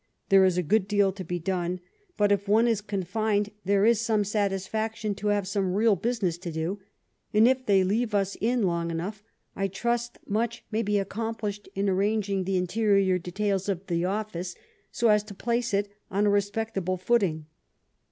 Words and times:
There 0.29 0.45
is 0.45 0.57
a 0.57 0.63
good 0.63 0.87
deal 0.87 1.11
to 1.11 1.23
be 1.23 1.37
done, 1.37 1.79
but, 2.17 2.31
if 2.31 2.47
one 2.47 2.67
is 2.67 2.81
confined, 2.81 3.51
there 3.65 3.85
is 3.85 4.01
some 4.01 4.23
satisfaction 4.23 5.13
to 5.13 5.27
have 5.27 5.47
some 5.47 5.75
real 5.75 5.95
business 5.95 6.39
to 6.39 6.51
do; 6.51 6.79
and 7.35 7.47
if 7.47 7.67
they 7.67 7.83
leave 7.83 8.15
us 8.15 8.35
in 8.41 8.63
long 8.63 8.89
enough, 8.89 9.21
I 9.55 9.67
trust 9.67 10.17
much 10.25 10.65
may 10.71 10.81
be 10.81 10.97
accomplished 10.97 11.69
in 11.75 11.87
ar 11.87 11.93
ranging 11.93 12.45
the 12.45 12.57
interior 12.57 13.19
details 13.19 13.69
of 13.69 13.85
the 13.85 14.03
office, 14.05 14.55
so 14.91 15.09
as 15.09 15.23
to 15.25 15.35
place 15.35 15.71
it 15.71 15.87
on 16.09 16.25
a 16.25 16.31
respect 16.31 16.75
able 16.79 16.97
footing. 16.97 17.45